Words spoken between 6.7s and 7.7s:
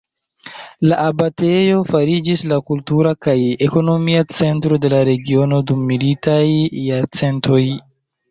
jarcentoj.